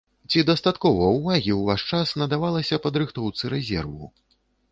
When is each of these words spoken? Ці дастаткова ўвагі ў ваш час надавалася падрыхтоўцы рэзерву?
Ці 0.33 0.39
дастаткова 0.49 1.09
ўвагі 1.17 1.51
ў 1.59 1.61
ваш 1.67 1.81
час 1.91 2.15
надавалася 2.23 2.81
падрыхтоўцы 2.87 3.53
рэзерву? 3.55 4.09